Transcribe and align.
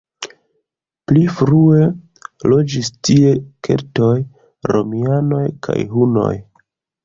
Pli 1.09 1.25
frue 1.33 1.81
loĝis 2.53 2.91
tie 3.09 3.35
keltoj, 3.69 4.17
romianoj 4.75 5.47
kaj 5.69 5.81
hunoj. 5.97 6.37